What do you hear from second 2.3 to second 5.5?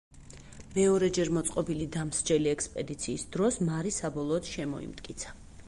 ექსპედიციის დროს მარი საბოლოოდ შემოიმტკიცა.